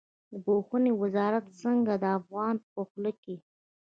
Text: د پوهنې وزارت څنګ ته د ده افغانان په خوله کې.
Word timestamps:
د 0.31 0.33
پوهنې 0.45 0.91
وزارت 1.01 1.45
څنګ 1.61 1.79
ته 1.87 1.93
د 1.97 2.01
ده 2.03 2.09
افغانان 2.19 2.57
په 2.73 2.81
خوله 2.89 3.11
کې. 3.23 3.35